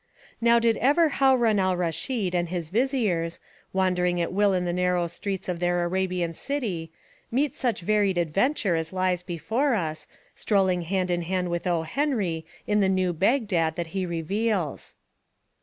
Now 0.41 0.57
did 0.57 0.77
ever 0.77 1.09
Haroun 1.09 1.59
al 1.59 1.77
Raschid 1.77 2.33
and 2.33 2.49
his 2.49 2.71
viziers, 2.71 3.37
wandering 3.71 4.19
at 4.19 4.33
will 4.33 4.51
in 4.51 4.65
the 4.65 4.73
narrow 4.73 5.05
streets 5.05 5.47
of 5.47 5.59
their 5.59 5.83
Arabian 5.83 6.33
city, 6.33 6.91
meet 7.29 7.55
such 7.55 7.81
varied 7.81 8.17
adventure 8.17 8.75
as 8.75 8.91
lies 8.91 9.21
before 9.21 9.75
us, 9.75 10.07
strolling 10.33 10.81
hand 10.81 11.11
in 11.11 11.21
hand 11.21 11.49
with 11.51 11.67
O. 11.67 11.83
Henry 11.83 12.47
In 12.65 12.79
the 12.79 12.89
new 12.89 13.13
Bagdad 13.13 13.75
that 13.75 13.87
he 13.93 14.07
reveals. 14.07 14.95